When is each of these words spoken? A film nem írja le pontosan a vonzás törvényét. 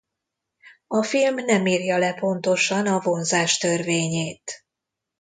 A 0.87 1.03
film 1.03 1.35
nem 1.35 1.65
írja 1.65 1.97
le 1.97 2.13
pontosan 2.13 2.87
a 2.87 2.99
vonzás 2.99 3.57
törvényét. 3.57 4.65